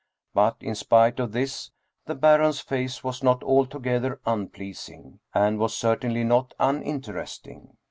But 0.33 0.57
in 0.61 0.73
spite 0.73 1.19
of 1.19 1.31
this, 1.31 1.69
the 2.07 2.15
Baron's 2.15 2.59
face 2.59 3.03
was 3.03 3.21
not 3.21 3.43
altogether 3.43 4.19
unpleasing, 4.25 5.19
and 5.31 5.59
was 5.59 5.77
certainly 5.77 6.23
not 6.23 6.55
uninteresting. 6.59 7.77